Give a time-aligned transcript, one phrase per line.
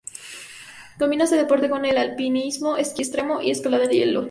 [0.97, 4.19] Combina este deporte con el alpinismo, esquí extremo y escalada en hielo.